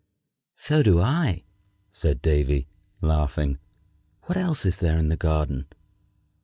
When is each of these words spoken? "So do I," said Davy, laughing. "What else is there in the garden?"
"So 0.55 0.81
do 0.81 0.99
I," 0.99 1.43
said 1.93 2.23
Davy, 2.23 2.65
laughing. 3.01 3.59
"What 4.23 4.35
else 4.35 4.65
is 4.65 4.79
there 4.79 4.97
in 4.97 5.09
the 5.09 5.15
garden?" 5.15 5.67